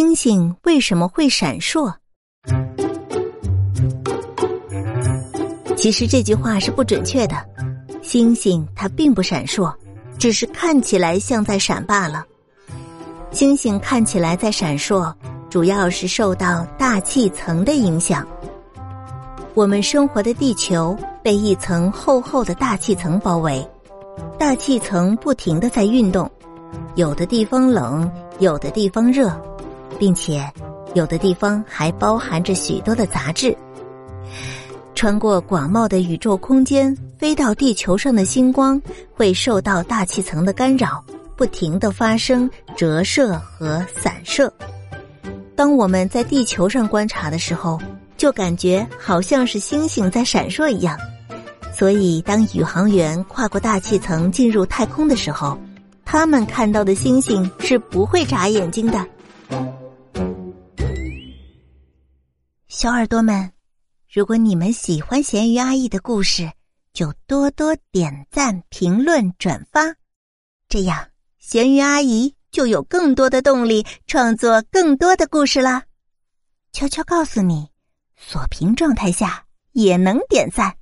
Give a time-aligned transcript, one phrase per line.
[0.00, 1.92] 星星为什么会闪烁？
[5.76, 7.36] 其实这句话是不准确的，
[8.00, 9.70] 星星它并不闪烁，
[10.18, 12.24] 只是看起来像在闪罢了。
[13.30, 15.12] 星星看起来在闪烁，
[15.50, 18.26] 主要是受到大气层的影响。
[19.52, 23.62] 我们生活的地球被一层厚厚的大气层包围，
[24.38, 26.28] 大气层不停的在运动，
[26.94, 29.30] 有的地方冷，有的地方热。
[30.00, 30.50] 并且，
[30.94, 33.54] 有的地方还包含着许多的杂质。
[34.94, 38.80] 穿过广袤的宇宙空间，飞到地球上的星光
[39.14, 41.04] 会受到大气层的干扰，
[41.36, 44.50] 不停的发生折射和散射。
[45.54, 47.78] 当我们在地球上观察的时候，
[48.16, 50.98] 就感觉好像是星星在闪烁一样。
[51.76, 55.58] 所以，当宇航员跨过大气层进入太空的时候，
[56.06, 59.06] 他们看到的星星是不会眨眼睛的。
[62.80, 63.52] 小耳朵们，
[64.10, 66.50] 如果你们喜欢咸鱼阿姨的故事，
[66.94, 69.82] 就多多点赞、评论、转发，
[70.66, 75.84] 这样咸鱼阿姨就有更多的动力创作更多的故事啦。
[76.72, 77.68] 悄悄告诉你，
[78.16, 80.74] 锁屏状态下也能点赞。